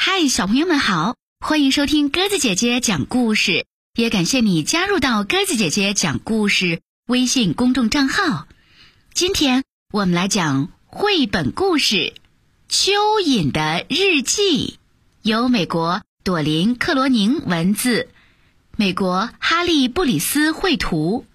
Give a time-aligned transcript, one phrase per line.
[0.00, 3.66] 嗨，小朋友们好，欢迎收听鸽子姐姐讲故事，
[3.96, 8.46] 也感谢你加入到鸽子姐姐讲故事微信公众账号。
[9.12, 12.14] 今天我们来讲绘本故事
[12.72, 14.78] 《蚯蚓的日记》，
[15.28, 18.08] 由美国朵琳·克罗宁文字，
[18.76, 21.26] 美国哈利·布里斯绘图，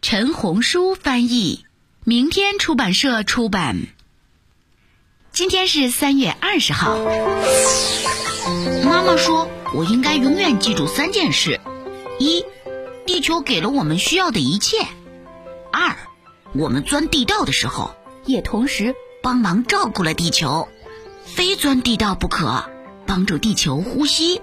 [0.00, 1.66] 陈红书翻译，
[2.02, 3.88] 明天出版社出版。
[5.34, 6.96] 今天是三月二十号。
[8.84, 11.60] 妈妈说，我应该永远记住三件事：
[12.20, 12.44] 一，
[13.04, 14.86] 地球给了我们需要的一切；
[15.72, 15.96] 二，
[16.52, 20.68] 我们钻地道的时候，也同时帮忙照顾了地球，
[21.24, 22.70] 非钻地道不可，
[23.04, 24.40] 帮助地球呼吸；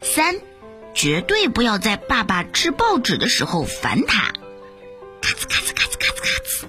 [0.00, 0.40] 三，
[0.94, 4.28] 绝对不要在爸爸吃报纸的时候烦他。
[5.20, 6.68] 咔呲咔呲咔呲咔呲咔呲。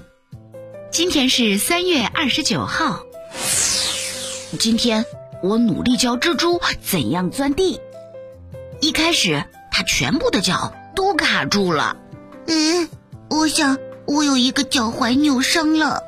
[0.90, 3.06] 今天是三月二十九号。
[4.58, 5.06] 今天
[5.42, 7.80] 我努力教蜘蛛怎样钻地。
[8.80, 11.96] 一开始，它全部的脚都卡住了。
[12.46, 12.88] 嗯，
[13.30, 16.02] 我想我有一个脚踝扭伤了。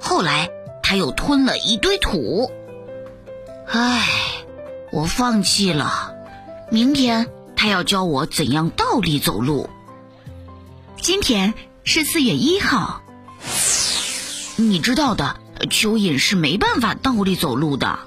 [0.00, 0.50] 后来，
[0.82, 2.50] 它又吞了一堆土。
[3.66, 4.06] 唉，
[4.92, 6.14] 我放弃了。
[6.70, 9.68] 明天，它要教我怎样倒立走路。
[11.00, 13.02] 今天是四月一号。
[14.56, 15.36] 你知道的。
[15.68, 17.98] 蚯蚓是没办法倒立走路的。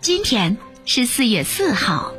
[0.00, 2.12] 今天是四月四号，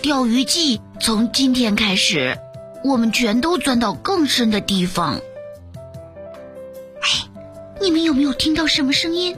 [0.00, 2.38] 钓鱼季从今天开始，
[2.84, 5.20] 我们全都钻到更深的地方。
[7.00, 7.28] 哎，
[7.80, 9.36] 你们有没有听到什么声音？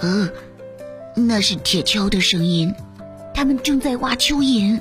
[0.00, 0.28] 呃，
[1.14, 2.74] 那是铁锹的声音，
[3.34, 4.80] 他们正在挖蚯蚓。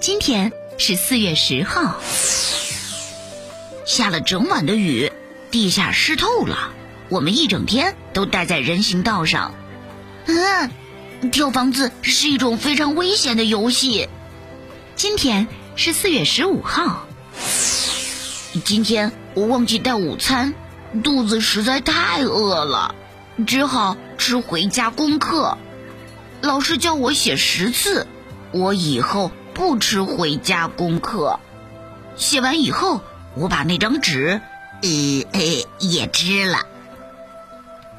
[0.00, 2.00] 今天是四月十号。
[3.90, 5.10] 下了整晚的雨，
[5.50, 6.70] 地下湿透了。
[7.08, 9.52] 我们一整天都待在人行道上。
[10.26, 10.70] 嗯，
[11.32, 14.08] 跳房子是一种非常危险的游戏。
[14.94, 17.04] 今天是四月十五号。
[18.64, 20.54] 今天我忘记带午餐，
[21.02, 22.94] 肚子实在太饿了，
[23.44, 25.58] 只好吃回家功课。
[26.42, 28.06] 老师叫我写十次，
[28.52, 31.40] 我以后不吃回家功课。
[32.14, 33.00] 写完以后。
[33.34, 34.40] 我把那张纸，
[34.82, 34.88] 呃
[35.32, 36.66] 呃，也织了。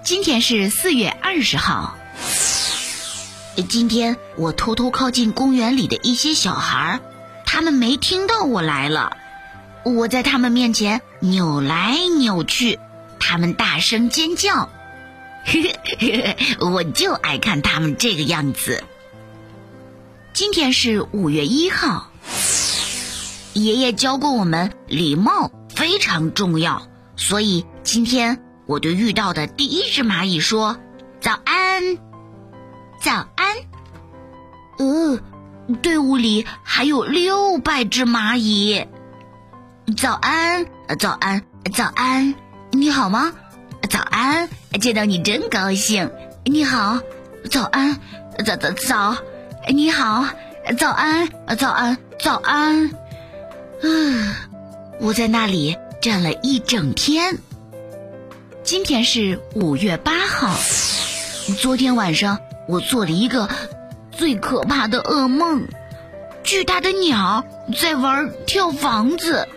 [0.04, 1.98] 今天是四月二十号。
[3.70, 7.00] 今天我偷偷靠近公园里的一些小孩，
[7.46, 9.18] 他们没听到我来了。
[9.84, 12.80] 我在他们面前扭来扭去，
[13.20, 14.70] 他们大声尖叫。
[16.60, 18.84] 我就爱看他们这个样子。
[20.34, 22.11] 今天是五月一号。
[23.54, 26.88] 爷爷教过我们，礼貌非常重要。
[27.16, 30.78] 所以今天我对遇到的第一只蚂蚁说
[31.20, 31.98] ：“早安，
[33.02, 33.56] 早安。”
[34.80, 35.20] 呃，
[35.82, 38.88] 队伍里还有六百只蚂蚁。
[39.98, 40.66] 早安，
[40.98, 42.34] 早安，早安，
[42.72, 43.34] 你好吗？
[43.90, 46.10] 早安，见到你真高兴。
[46.46, 47.00] 你好，
[47.50, 48.00] 早安，
[48.46, 49.16] 早早早，
[49.68, 50.26] 你好，
[50.80, 53.01] 早安，早安，早安。
[53.84, 54.36] 嗯，
[55.00, 57.40] 我在那里站了一整天。
[58.64, 60.56] 今天是五月八号。
[61.60, 62.38] 昨天晚上
[62.68, 63.50] 我做了一个
[64.12, 65.68] 最可怕的噩梦，
[66.44, 67.44] 巨大的鸟
[67.80, 69.48] 在玩跳房子。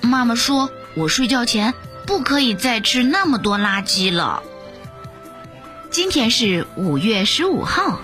[0.00, 1.74] 妈妈说我睡觉前
[2.06, 4.42] 不可以再吃那么多垃圾了。
[5.92, 8.00] 今天是五月十五号。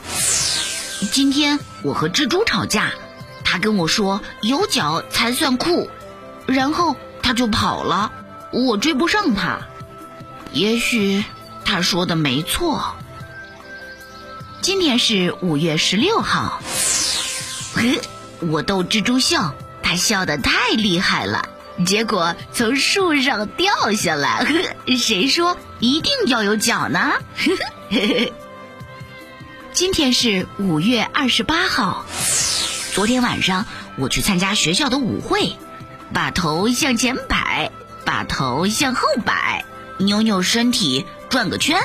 [1.11, 2.93] 今天我和蜘蛛吵架。
[3.51, 5.91] 他跟我说有脚才算酷，
[6.47, 8.13] 然后他就跑了，
[8.53, 9.67] 我追不上他。
[10.53, 11.25] 也许
[11.65, 12.95] 他说的没错。
[14.61, 16.63] 今天是五月十六号，
[18.39, 21.49] 我逗蜘蛛笑，他笑得太厉害了，
[21.85, 24.47] 结果从树上掉下来。
[24.97, 27.15] 谁说一定要有脚呢？
[29.73, 32.07] 今天是五月二十八号。
[32.93, 33.67] 昨天晚上
[33.97, 35.57] 我去参加学校的舞会，
[36.13, 37.71] 把头向前摆，
[38.05, 39.65] 把头向后摆，
[39.99, 41.81] 扭扭身体，转个圈。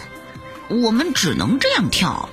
[0.68, 2.30] 我们只能这样跳。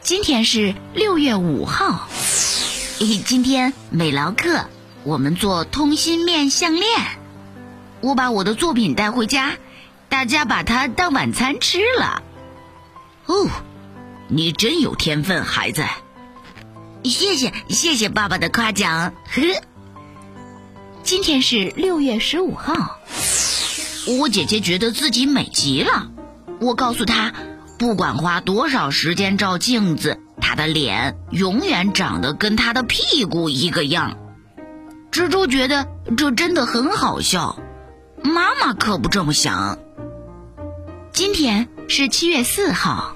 [0.00, 2.08] 今天是六月五号，
[2.98, 4.64] 今天美劳课，
[5.02, 6.86] 我们做通心面项链。
[8.00, 9.52] 我把我的作品带回家，
[10.08, 12.22] 大家把它当晚餐吃了。
[13.26, 13.48] 哦，
[14.28, 15.84] 你真有天分，孩子。
[17.04, 19.12] 谢谢谢谢爸爸的夸奖。
[19.26, 19.42] 呵，
[21.02, 22.98] 今天是六月十五号。
[24.18, 26.08] 我姐姐觉得自己美极了。
[26.60, 27.32] 我告诉她，
[27.78, 34.16] 不管花多少时间照镜子，她的脸永远长得跟她的屁股一个样。
[35.12, 35.86] 蜘蛛觉得
[36.16, 37.58] 这真的很好笑，
[38.22, 39.78] 妈妈可不这么想。
[41.12, 43.14] 今天是七月四号。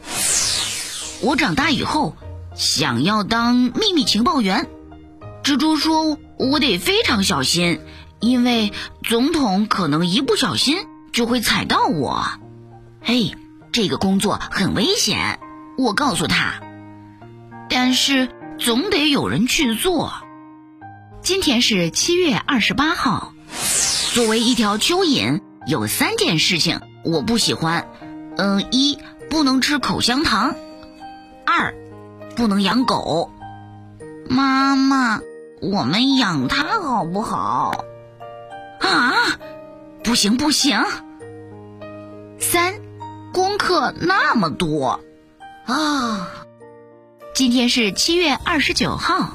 [1.20, 2.14] 我长大以后
[2.58, 4.68] 想要当秘密情报员。
[5.44, 7.80] 蜘蛛说：“我得非常小心，
[8.18, 8.72] 因为
[9.04, 10.76] 总统可能一不小心
[11.12, 12.26] 就会踩到我。”
[13.00, 13.36] 嘿，
[13.70, 15.38] 这个工作很危险，
[15.78, 16.60] 我告诉他。
[17.70, 18.28] 但是
[18.58, 20.12] 总得有人去做。
[21.22, 23.32] 今天是七月二十八号。
[24.12, 27.88] 作为一条蚯蚓，有三件事情我不喜欢。
[28.36, 28.98] 嗯，一
[29.30, 30.56] 不能吃口香糖，
[31.46, 31.74] 二
[32.38, 33.32] 不能养狗。
[34.28, 35.20] 妈妈，
[35.60, 37.84] 我们养它好不好？
[38.78, 39.12] 啊，
[40.04, 40.84] 不行不行。
[42.38, 42.74] 三，
[43.32, 45.00] 功课那么多
[45.66, 46.28] 啊。
[47.34, 49.32] 今天是七月二十九号。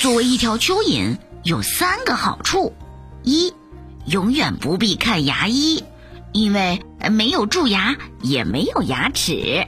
[0.00, 2.74] 作为一条蚯蚓，有三个好处：
[3.24, 3.52] 一，
[4.06, 5.82] 永远不必看牙医，
[6.30, 6.80] 因为
[7.10, 9.66] 没有蛀牙，也没有牙齿；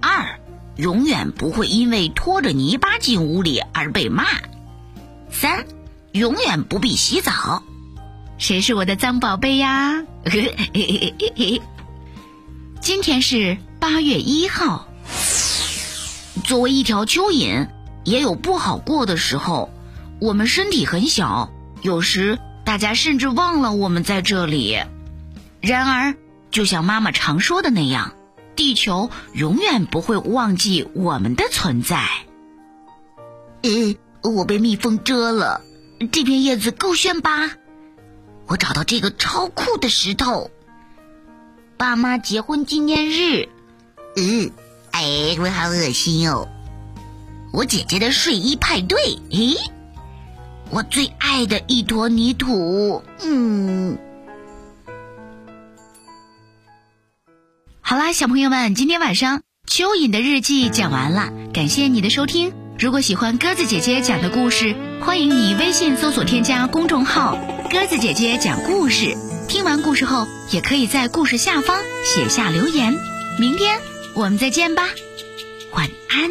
[0.00, 0.40] 二，
[0.76, 4.24] 永远不会因为拖着泥巴进屋里而被骂；
[5.30, 5.64] 三，
[6.12, 7.62] 永远不必洗澡。
[8.38, 10.04] 谁是我的脏宝贝呀？
[12.80, 14.88] 今天是八月一号。
[16.44, 17.68] 作为一条蚯蚓。
[18.04, 19.70] 也有不好过的时候，
[20.20, 21.48] 我们身体很小，
[21.80, 24.78] 有时大家甚至忘了我们在这里。
[25.62, 26.14] 然而，
[26.50, 28.12] 就像妈妈常说的那样，
[28.56, 32.06] 地球永远不会忘记我们的存在。
[33.62, 35.62] 嗯，我被蜜蜂蛰了，
[36.12, 37.52] 这片叶子够炫吧？
[38.46, 40.50] 我找到这个超酷的石头，
[41.76, 43.48] 爸妈结婚纪念日。
[44.16, 44.50] 嗯，
[44.90, 46.48] 哎，我好恶心哦。
[47.52, 49.56] 我姐姐的睡衣派对，咦，
[50.70, 53.98] 我最爱的一坨泥土，嗯。
[57.86, 62.54] 好啦，小朋友们，今天晚上蚯蚓的日记讲完了，感谢你的收听。
[62.78, 67.36] 如果喜欢鸽子姐姐讲的故事，欢迎你微信搜索添加公众号
[67.70, 69.14] “鸽子姐姐讲故事”。
[69.48, 71.76] 听完故事后，也可以在故事下方
[72.06, 72.96] 写下留言。
[73.38, 73.78] 明天
[74.14, 74.88] 我们再见吧，
[75.72, 76.30] 晚安。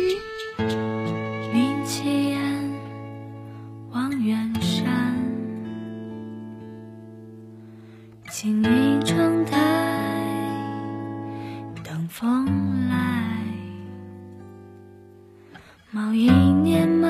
[16.05, 17.07] 早已年迈，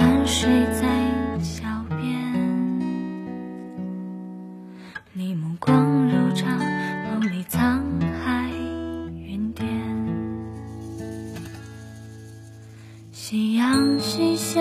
[0.00, 0.82] 安睡在
[1.40, 2.34] 桥边。
[5.12, 7.80] 你目光如常，梦里沧
[8.24, 8.50] 海
[9.16, 9.68] 云巅。
[13.12, 14.60] 夕阳西下，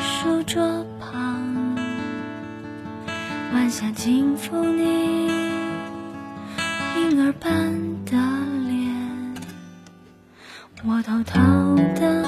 [0.00, 1.40] 书桌旁。
[3.54, 5.28] 晚霞轻抚你
[6.98, 8.16] 婴儿般的，
[10.84, 11.40] 我偷偷
[11.98, 12.22] 的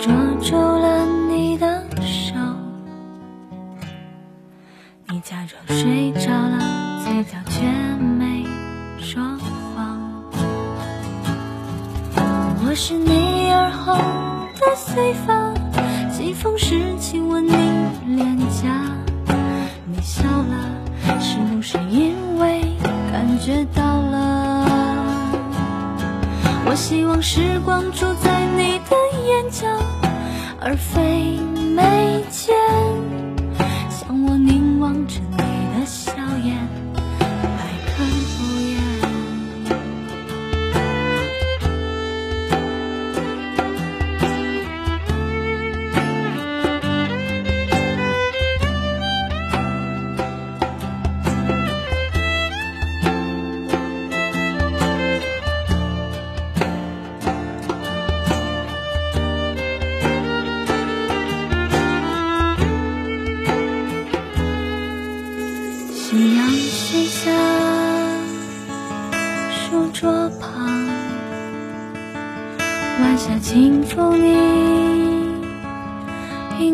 [0.00, 0.12] 捉
[0.42, 2.34] 住了你的手，
[5.08, 7.64] 你假装睡着了，嘴角却
[8.00, 8.44] 没
[8.98, 9.98] 说谎。
[12.64, 15.54] 我是你耳后的随风，
[16.12, 17.52] 季风时亲吻你
[18.16, 18.68] 脸颊。
[19.86, 22.62] 你笑了，是不是因为
[23.12, 24.39] 感觉到了？
[26.70, 28.96] 我希望时光住在你的
[29.26, 29.66] 眼角，
[30.60, 31.36] 而非
[31.74, 32.59] 眉间。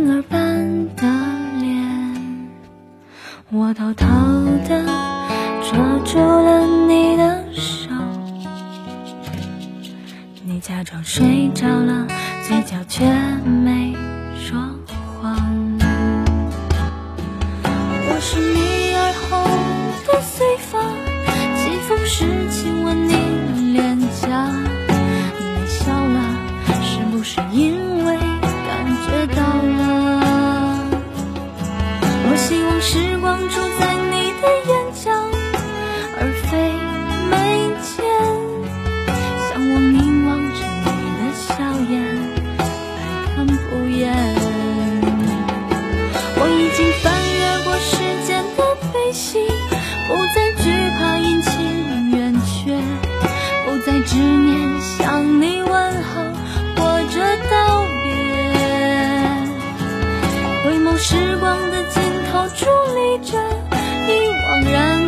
[0.07, 0.39] 婴儿般
[0.95, 1.03] 的
[1.61, 2.49] 脸，
[3.51, 4.07] 我偷偷
[4.69, 4.85] 的
[5.65, 7.91] 抓住了你的手，
[10.45, 12.07] 你假装睡着了，
[12.47, 12.77] 嘴角
[62.97, 63.37] 你着，
[64.09, 64.11] 一
[64.41, 65.06] 惘然。